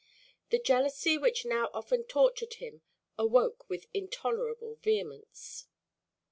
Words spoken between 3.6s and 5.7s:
with intolerable vehemence.